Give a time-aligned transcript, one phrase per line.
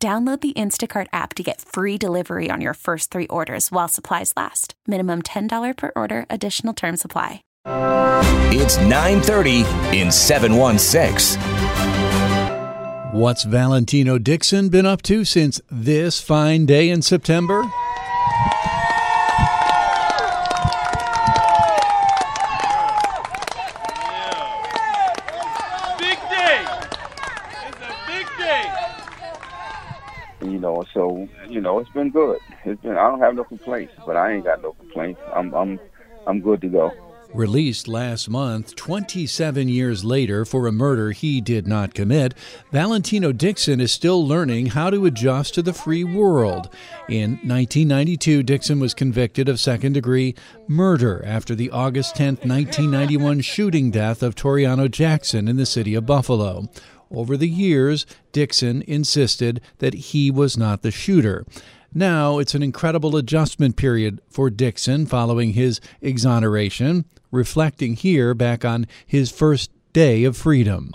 [0.00, 4.32] Download the Instacart app to get free delivery on your first three orders while supplies
[4.36, 4.74] last.
[4.86, 7.42] Minimum $10 per order, additional term supply.
[8.54, 9.64] It's 930
[9.98, 11.40] in 716.
[13.10, 17.64] What's Valentino Dixon been up to since this fine day in September?
[30.58, 30.77] you know.
[30.94, 32.38] So you know, it's been good.
[32.64, 32.92] It's been.
[32.92, 35.20] I don't have no complaints, but I ain't got no complaints.
[35.34, 35.80] I'm I'm
[36.26, 36.92] I'm good to go.
[37.34, 42.32] Released last month, 27 years later, for a murder he did not commit,
[42.72, 46.70] Valentino Dixon is still learning how to adjust to the free world.
[47.06, 50.34] In 1992, Dixon was convicted of second degree
[50.66, 56.06] murder after the August 10, 1991 shooting death of Toriano Jackson in the city of
[56.06, 56.70] Buffalo.
[57.10, 61.46] Over the years, Dixon insisted that he was not the shooter.
[61.94, 68.86] Now it's an incredible adjustment period for Dixon following his exoneration, reflecting here back on
[69.06, 70.92] his first day of freedom.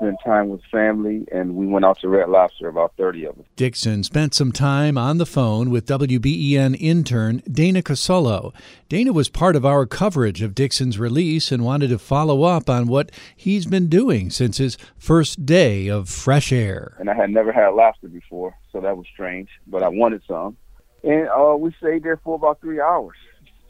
[0.00, 3.38] I spent time with family, and we went out to Red Lobster, about 30 of
[3.38, 3.44] us.
[3.56, 8.54] Dixon spent some time on the phone with WBEN intern Dana Casolo.
[8.88, 12.86] Dana was part of our coverage of Dixon's release and wanted to follow up on
[12.86, 16.96] what he's been doing since his first day of fresh air.
[16.98, 20.56] And I had never had lobster before, so that was strange, but I wanted some.
[21.04, 23.16] And uh, we stayed there for about three hours,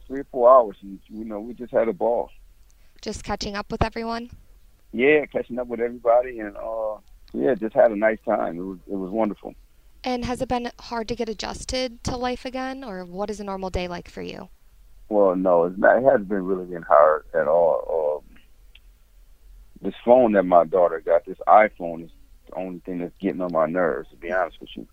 [0.06, 0.76] three or four hours.
[0.82, 2.30] And, you know, we just had a ball.
[3.02, 4.30] Just catching up with everyone?
[4.92, 6.96] Yeah, catching up with everybody, and uh,
[7.32, 8.58] yeah, just had a nice time.
[8.58, 9.54] It was it was wonderful.
[10.02, 13.44] And has it been hard to get adjusted to life again, or what is a
[13.44, 14.48] normal day like for you?
[15.10, 18.22] Well, no, it's not, it hasn't been really been hard at all.
[18.22, 18.36] Um,
[19.82, 22.10] this phone that my daughter got, this iPhone, is
[22.48, 24.08] the only thing that's getting on my nerves.
[24.10, 24.86] To be honest with you,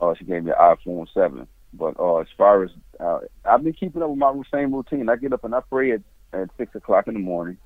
[0.00, 1.48] uh, she gave me an iPhone seven.
[1.72, 2.70] But uh, as far as
[3.00, 5.08] uh, I've been keeping up with my same routine.
[5.08, 6.02] I get up and I pray at,
[6.32, 7.58] at six o'clock in the morning.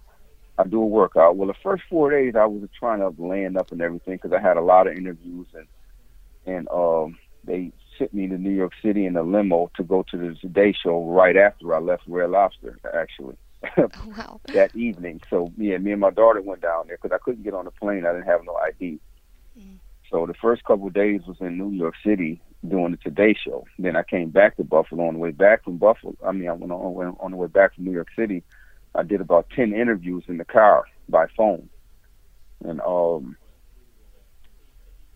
[0.59, 1.37] I do a workout.
[1.37, 4.41] Well, the first four days I was trying to land up and everything because I
[4.41, 5.67] had a lot of interviews and
[6.47, 10.17] and um, they sent me to New York City in a limo to go to
[10.17, 13.37] the Today Show right after I left Red Lobster, actually.
[13.78, 14.41] Oh, wow.
[14.53, 15.21] that evening.
[15.28, 17.73] So yeah, me and my daughter went down there because I couldn't get on the
[17.73, 18.06] plane.
[18.06, 19.00] I didn't have no ID.
[19.59, 19.78] Mm.
[20.11, 23.65] So the first couple of days was in New York City doing the Today Show.
[23.78, 26.15] Then I came back to Buffalo on the way back from Buffalo.
[26.25, 28.44] I mean, I went on, on the way back from New York City
[28.97, 31.69] I did about ten interviews in the car by phone,
[32.65, 33.37] and um,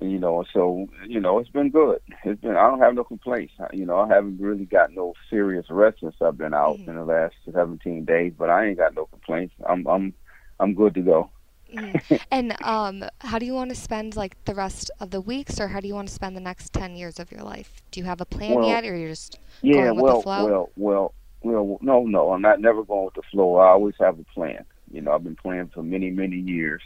[0.01, 2.01] you know, so you know, it's been good.
[2.25, 3.53] It's been I don't have no complaints.
[3.73, 6.91] You know, I haven't really got no serious rest since I've been out mm-hmm.
[6.91, 9.55] in the last 17 days, but I ain't got no complaints.
[9.69, 10.15] I'm I'm
[10.59, 11.31] I'm good to go.
[11.75, 12.17] mm-hmm.
[12.31, 15.69] And um, how do you want to spend like the rest of the weeks, or
[15.69, 17.83] how do you want to spend the next 10 years of your life?
[17.91, 20.23] Do you have a plan well, yet, or you're just yeah, going with well, the
[20.23, 20.47] flow?
[20.47, 23.57] well, well, well, no, no, I'm not never going with the flow.
[23.57, 24.65] I always have a plan.
[24.93, 26.83] You know, I've been playing for many, many years.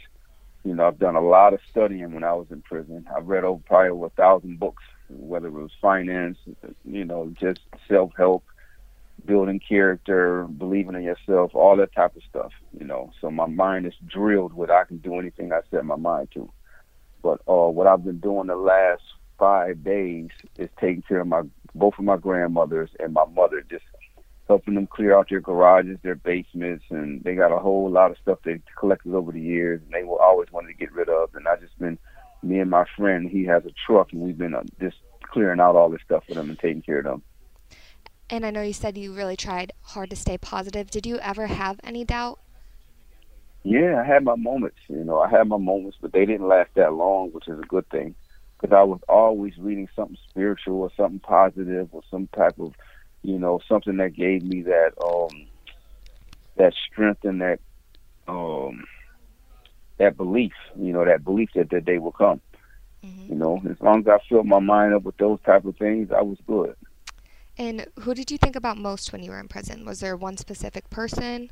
[0.63, 3.05] You know, I've done a lot of studying when I was in prison.
[3.15, 6.37] I've read over probably over a thousand books, whether it was finance,
[6.83, 8.43] you know, just self help,
[9.25, 12.51] building character, believing in yourself, all that type of stuff.
[12.77, 15.97] You know, so my mind is drilled with I can do anything I set my
[15.97, 16.51] mind to.
[17.21, 19.03] But uh, what I've been doing the last
[19.37, 21.43] five days is taking care of my
[21.73, 23.61] both of my grandmothers and my mother.
[23.69, 23.83] Just
[24.47, 28.17] helping them clear out their garages, their basements, and they got a whole lot of
[28.21, 31.33] stuff they collected over the years, and they were always wanted to get rid of.
[31.33, 31.97] And I just been
[32.43, 35.75] me and my friend, he has a truck, and we've been uh, just clearing out
[35.75, 37.23] all this stuff for them and taking care of them.
[38.29, 40.89] And I know you said you really tried hard to stay positive.
[40.89, 42.39] Did you ever have any doubt?
[43.63, 44.77] Yeah, I had my moments.
[44.87, 47.63] You know, I had my moments, but they didn't last that long, which is a
[47.67, 48.13] good thing,
[48.59, 52.73] because I was always reading something spiritual or something positive or some type of
[53.25, 55.47] you know, something that gave me that um
[56.57, 57.59] that strength and that
[58.27, 58.85] um
[59.97, 62.41] that belief, you know, that belief that that day will come.
[63.03, 63.33] Mm-hmm.
[63.33, 66.11] You know, as long as I filled my mind up with those type of things,
[66.11, 66.75] I was good.
[67.57, 69.85] And who did you think about most when you were in prison?
[69.85, 71.49] Was there one specific person?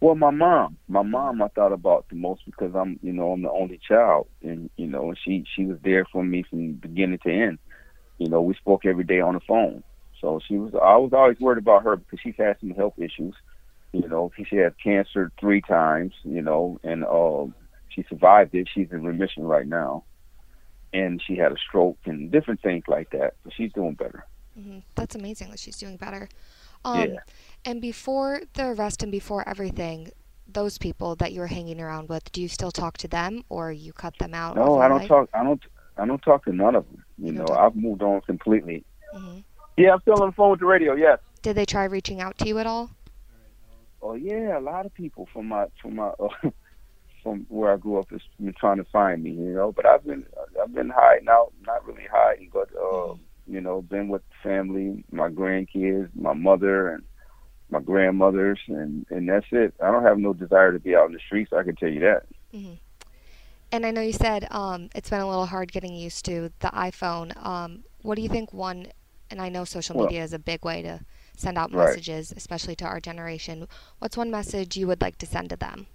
[0.00, 3.42] Well, my mom, my mom, I thought about the most because I'm, you know, I'm
[3.42, 7.30] the only child, and you know, she she was there for me from beginning to
[7.30, 7.58] end.
[8.16, 9.82] You know, we spoke every day on the phone,
[10.20, 10.74] so she was.
[10.74, 13.34] I was always worried about her because she's had some health issues.
[13.92, 16.12] You know, she had cancer three times.
[16.24, 17.46] You know, and uh,
[17.88, 18.68] she survived it.
[18.72, 20.04] She's in remission right now,
[20.92, 23.34] and she had a stroke and different things like that.
[23.44, 24.26] But she's doing better.
[24.58, 24.78] Mm-hmm.
[24.94, 26.28] That's amazing that she's doing better.
[26.84, 27.18] Um, yeah.
[27.64, 30.12] And before the arrest and before everything,
[30.48, 33.70] those people that you were hanging around with, do you still talk to them or
[33.70, 34.56] you cut them out?
[34.56, 35.08] No, I don't life?
[35.08, 35.28] talk.
[35.32, 35.62] I don't.
[35.96, 37.04] I don't talk to none of them.
[37.18, 38.84] You, you know, I've moved on completely.
[39.14, 39.40] Mm-hmm.
[39.76, 40.94] Yeah, I'm still on the phone with the radio.
[40.94, 41.18] Yes.
[41.42, 42.90] Did they try reaching out to you at all?
[44.02, 46.28] Oh yeah, a lot of people from my from my uh,
[47.22, 49.30] from where I grew up has been trying to find me.
[49.30, 50.26] You know, but I've been
[50.60, 53.14] I've been hiding out, not really hiding, but uh,
[53.46, 57.02] you know, been with family, my grandkids, my mother, and
[57.70, 59.74] my grandmothers, and and that's it.
[59.82, 61.52] I don't have no desire to be out in the streets.
[61.52, 62.22] I can tell you that.
[62.54, 62.74] Mm-hmm.
[63.72, 66.68] And I know you said um, it's been a little hard getting used to the
[66.68, 67.36] iPhone.
[67.44, 68.52] Um, what do you think?
[68.52, 68.88] One,
[69.30, 71.00] and I know social media well, is a big way to
[71.36, 72.36] send out messages, right.
[72.36, 73.66] especially to our generation.
[73.98, 75.86] What's one message you would like to send to them?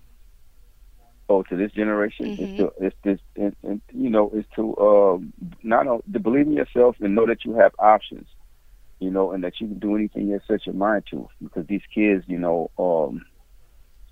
[1.27, 2.43] Oh, to this generation, mm-hmm.
[2.43, 5.33] it's to, it's this, and, and, you know, it's to um,
[5.63, 8.27] not only to believe in yourself and know that you have options
[8.99, 11.27] you know, and that you can do anything you set your mind to.
[11.41, 13.25] Because these kids, you know, um,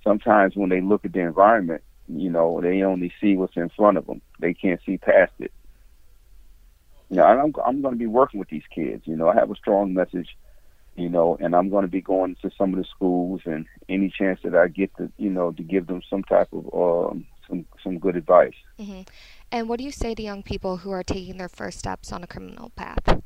[0.04, 3.98] sometimes when they look at the environment, you know, they only see what's in front
[3.98, 4.22] of them.
[4.40, 5.52] They can't see past it.
[7.14, 9.04] You know, I'm I'm going to be working with these kids.
[9.06, 10.30] You know, I have a strong message.
[10.96, 14.14] You know, and I'm going to be going to some of the schools and any
[14.16, 17.66] chance that I get to, you know, to give them some type of um, some
[17.84, 18.54] some good advice.
[18.80, 19.02] Mm-hmm.
[19.52, 22.24] And what do you say to young people who are taking their first steps on
[22.24, 23.22] a criminal path?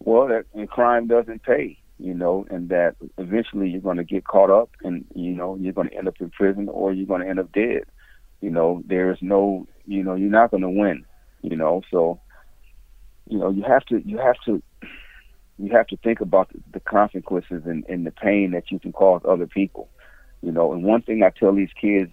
[0.00, 4.24] Well, that and crime doesn't pay, you know, and that eventually you're going to get
[4.24, 7.22] caught up, and you know you're going to end up in prison or you're going
[7.22, 7.84] to end up dead.
[8.40, 11.04] You know, there is no, you know, you're not going to win.
[11.42, 12.20] You know, so
[13.28, 14.62] you know you have to you have to
[15.58, 19.20] you have to think about the, consequences and, and the pain that you can cause
[19.24, 19.88] other people.
[20.42, 22.10] You know, and one thing I tell these kids,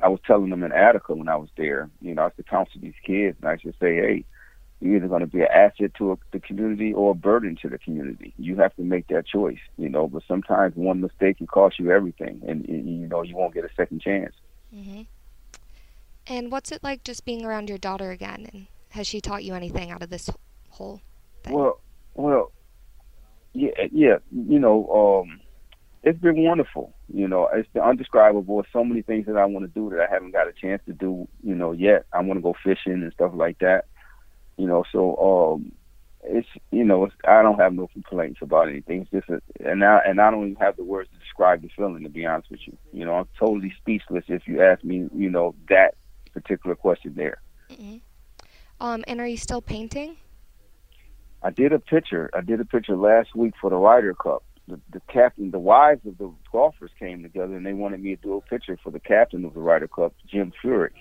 [0.00, 1.90] I was telling them in Attica when I was there.
[2.00, 4.24] You know, I used to counsel these kids, and I should say, hey
[4.82, 7.68] you're either going to be an asset to a, the community or a burden to
[7.68, 8.34] the community.
[8.36, 10.08] You have to make that choice, you know.
[10.08, 13.64] But sometimes one mistake can cost you everything, and, and you know you won't get
[13.64, 14.34] a second chance.
[14.74, 15.02] Mm-hmm.
[16.26, 18.48] And what's it like just being around your daughter again?
[18.52, 20.28] And has she taught you anything out of this
[20.72, 21.00] whole
[21.44, 21.54] thing?
[21.54, 21.80] Well,
[22.14, 22.52] well,
[23.52, 24.16] yeah, yeah.
[24.30, 25.40] You know, um,
[26.02, 26.94] it's been wonderful.
[27.12, 28.64] You know, it's been undescribable.
[28.72, 30.92] So many things that I want to do that I haven't got a chance to
[30.92, 31.28] do.
[31.42, 32.06] You know, yet.
[32.12, 33.86] I want to go fishing and stuff like that.
[34.56, 35.72] You know, so um,
[36.24, 39.02] it's you know it's, I don't have no complaints about anything.
[39.02, 41.70] It's just a, and I and I don't even have the words to describe the
[41.76, 42.02] feeling.
[42.02, 45.08] To be honest with you, you know I'm totally speechless if you ask me.
[45.14, 45.94] You know that
[46.32, 47.40] particular question there.
[47.70, 47.96] Mm-hmm.
[48.80, 50.16] Um, and are you still painting?
[51.42, 52.30] I did a picture.
[52.34, 54.44] I did a picture last week for the Ryder Cup.
[54.68, 58.22] The, the captain, the wives of the golfers came together, and they wanted me to
[58.22, 60.92] do a picture for the captain of the Ryder Cup, Jim Furyk.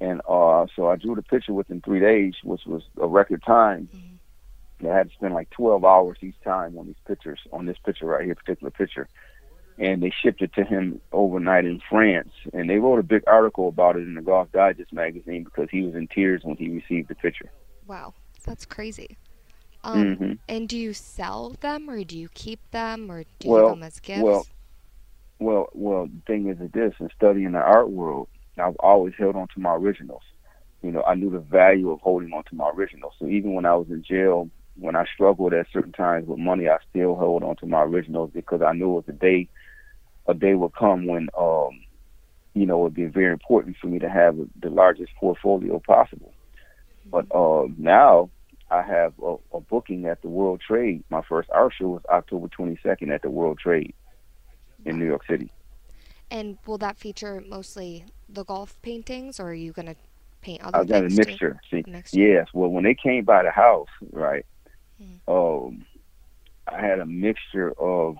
[0.00, 3.88] And uh, so I drew the picture within three days, which was a record time.
[3.94, 4.86] Mm-hmm.
[4.88, 8.06] I had to spend like 12 hours each time on these pictures, on this picture
[8.06, 9.08] right here, particular picture.
[9.76, 12.30] And they shipped it to him overnight in France.
[12.54, 15.82] And they wrote a big article about it in the Golf Digest magazine because he
[15.82, 17.50] was in tears when he received the picture.
[17.86, 18.14] Wow,
[18.46, 19.18] that's crazy.
[19.82, 20.32] Um, mm-hmm.
[20.48, 23.70] And do you sell them, or do you keep them, or do you well, give
[23.70, 24.22] them as gifts?
[24.22, 24.46] Well,
[25.38, 26.06] well, well.
[26.06, 28.28] The thing is, that this in studying the art world,
[28.58, 30.22] I've always held on to my originals.
[30.82, 33.14] You know, I knew the value of holding on to my originals.
[33.18, 36.68] So even when I was in jail, when I struggled at certain times with money,
[36.68, 39.48] I still held on to my originals because I knew it was a day,
[40.26, 41.80] a day would come when, um,
[42.54, 46.32] you know, it would be very important for me to have the largest portfolio possible.
[47.10, 48.30] But uh, now
[48.70, 51.02] I have a, a booking at the World Trade.
[51.10, 53.94] My first art show was October 22nd at the World Trade
[54.84, 55.50] in New York City.
[56.30, 59.96] And will that feature mostly the golf paintings, or are you going to
[60.40, 61.60] paint other I've got a mixture.
[61.70, 62.18] See, mixture?
[62.18, 62.48] yes.
[62.52, 64.46] Well, when they came by the house, right,
[64.98, 65.32] hmm.
[65.32, 65.84] um,
[66.66, 68.16] I had a mixture of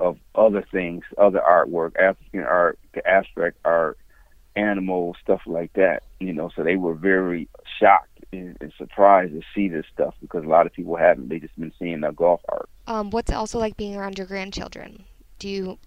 [0.00, 3.96] of other things, other artwork, African art, abstract art,
[4.56, 6.02] animals, stuff like that.
[6.20, 7.48] You know, so they were very
[7.80, 11.28] shocked and, and, surprised to see this stuff because a lot of people haven't.
[11.28, 12.68] They just been seeing the golf art.
[12.86, 15.04] Um, what's also like being around your grandchildren?
[15.38, 15.78] Do you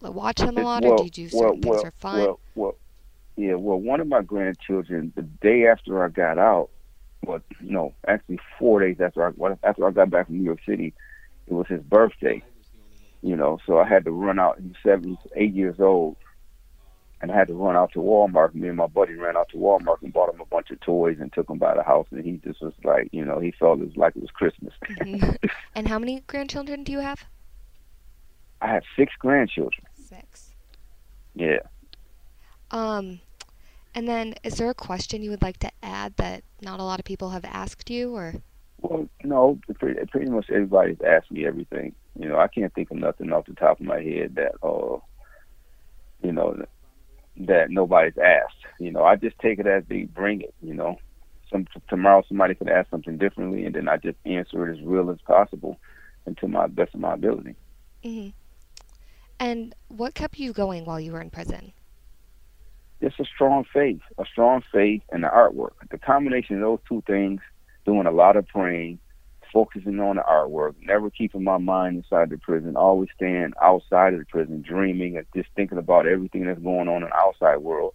[0.00, 2.18] watch them a lot, well, or do you do certain well, things well, for fun?
[2.20, 2.74] Well, well,
[3.36, 3.54] yeah.
[3.54, 6.70] Well, one of my grandchildren, the day after I got out,
[7.24, 10.94] well, no, actually four days after I after I got back from New York City,
[11.46, 12.42] it was his birthday,
[13.22, 14.60] You know, so I had to run out.
[14.60, 16.16] He's seven, eight years old,
[17.20, 18.54] and I had to run out to Walmart.
[18.54, 21.16] Me and my buddy ran out to Walmart and bought him a bunch of toys
[21.20, 22.06] and took him by the house.
[22.10, 24.72] And he just was like, you know, he felt it was like it was Christmas.
[24.88, 25.46] Mm-hmm.
[25.74, 27.24] and how many grandchildren do you have?
[28.60, 29.84] I have six grandchildren.
[29.94, 30.50] Six.
[31.34, 31.60] Yeah.
[32.70, 33.20] Um,
[33.94, 36.98] and then is there a question you would like to add that not a lot
[36.98, 38.34] of people have asked you, or?
[38.80, 41.94] Well, no, pretty, pretty much everybody's asked me everything.
[42.18, 44.98] You know, I can't think of nothing off the top of my head that, uh,
[46.22, 46.64] you know,
[47.46, 48.56] that nobody's asked.
[48.78, 50.54] You know, I just take it as they bring it.
[50.62, 50.98] You know,
[51.50, 55.10] some tomorrow somebody could ask something differently, and then I just answer it as real
[55.10, 55.78] as possible,
[56.26, 57.54] and to my best of my ability.
[58.04, 58.30] Mm-hmm.
[59.40, 61.72] And what kept you going while you were in prison?
[63.00, 65.74] Just a strong faith, a strong faith, and the artwork.
[65.90, 67.40] The combination of those two things,
[67.86, 68.98] doing a lot of praying,
[69.52, 74.20] focusing on the artwork, never keeping my mind inside the prison, always staying outside of
[74.20, 77.94] the prison, dreaming and just thinking about everything that's going on in the outside world,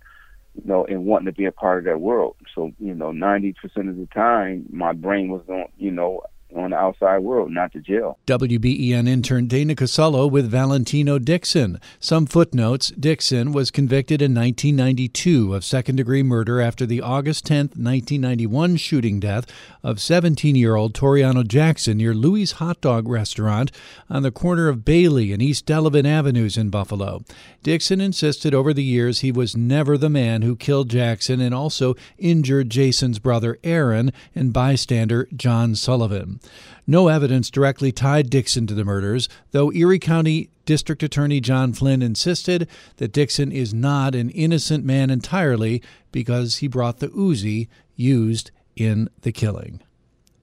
[0.55, 2.35] you know, and wanting to be a part of that world.
[2.53, 3.55] So, you know, 90%
[3.89, 6.21] of the time, my brain was on, you know,
[6.55, 8.17] on the outside world, not the jail.
[8.27, 11.79] WBEN intern Dana Casello with Valentino Dixon.
[11.99, 17.57] Some footnotes Dixon was convicted in 1992 of second degree murder after the August 10,
[17.75, 19.45] 1991 shooting death
[19.83, 23.71] of 17 year old Toriano Jackson near Louis' Hot Dog Restaurant
[24.09, 27.23] on the corner of Bailey and East Delavan Avenues in Buffalo.
[27.63, 31.95] Dixon insisted over the years he was never the man who killed Jackson and also
[32.17, 36.39] injured Jason's brother Aaron and bystander John Sullivan.
[36.85, 42.01] No evidence directly tied Dixon to the murders, though Erie County District Attorney John Flynn
[42.01, 45.81] insisted that Dixon is not an innocent man entirely
[46.11, 49.81] because he brought the Uzi used in the killing.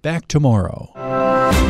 [0.03, 0.93] Back tomorrow.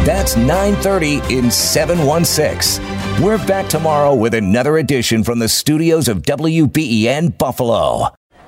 [0.04, 2.84] That's 9:30 in 716.
[3.22, 8.14] We're back tomorrow with another edition from the studios of WBEN Buffalo.